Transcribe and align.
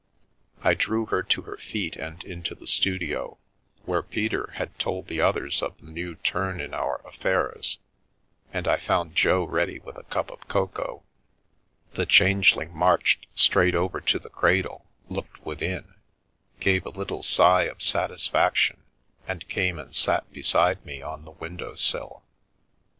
I 0.63 0.73
drew 0.73 1.05
her 1.05 1.21
to 1.21 1.43
her 1.43 1.57
feet 1.57 1.95
and 1.95 2.23
into 2.23 2.55
the 2.55 2.65
studio, 2.65 3.37
where 3.85 4.01
Peter 4.01 4.49
had 4.55 4.79
told 4.79 5.05
the 5.05 5.21
others 5.21 5.61
of 5.61 5.77
the 5.77 5.91
new 5.91 6.15
turn 6.15 6.59
in 6.59 6.73
our 6.73 7.07
affairs, 7.07 7.77
and 8.51 8.67
I 8.67 8.77
found 8.77 9.13
Jo 9.15 9.43
ready 9.43 9.77
with 9.77 9.97
a 9.99 10.03
cup 10.05 10.31
of 10.31 10.47
cocoa. 10.47 11.03
The 11.93 12.07
Change 12.07 12.55
ling 12.55 12.75
marched 12.75 13.27
straight 13.35 13.75
over 13.75 14.01
to 14.01 14.17
the 14.17 14.31
cradle, 14.31 14.87
looked 15.07 15.45
within, 15.45 15.93
gave 16.59 16.83
a 16.87 16.89
little 16.89 17.21
sigh 17.21 17.65
of 17.65 17.83
satisfaction, 17.83 18.81
and 19.27 19.47
came 19.47 19.77
and 19.77 19.95
sat 19.95 20.33
beside 20.33 20.83
me 20.83 21.03
on 21.03 21.25
the 21.25 21.29
window 21.33 21.75
sill. 21.75 22.23